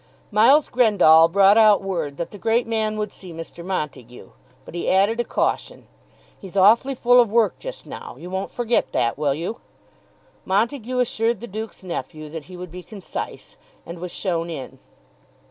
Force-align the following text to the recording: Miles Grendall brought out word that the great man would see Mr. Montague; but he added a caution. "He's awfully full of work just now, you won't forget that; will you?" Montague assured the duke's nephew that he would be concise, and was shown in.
Miles 0.31 0.67
Grendall 0.67 1.27
brought 1.31 1.59
out 1.59 1.79
word 1.83 2.17
that 2.17 2.31
the 2.31 2.39
great 2.39 2.65
man 2.65 2.97
would 2.97 3.11
see 3.11 3.31
Mr. 3.31 3.63
Montague; 3.63 4.31
but 4.65 4.73
he 4.73 4.89
added 4.89 5.19
a 5.19 5.23
caution. 5.23 5.85
"He's 6.39 6.57
awfully 6.57 6.95
full 6.95 7.21
of 7.21 7.31
work 7.31 7.59
just 7.59 7.85
now, 7.85 8.15
you 8.17 8.27
won't 8.31 8.49
forget 8.49 8.93
that; 8.93 9.15
will 9.15 9.35
you?" 9.35 9.61
Montague 10.43 10.97
assured 10.97 11.39
the 11.39 11.45
duke's 11.45 11.83
nephew 11.83 12.29
that 12.31 12.45
he 12.45 12.57
would 12.57 12.71
be 12.71 12.81
concise, 12.81 13.57
and 13.85 13.99
was 13.99 14.09
shown 14.11 14.49
in. 14.49 14.79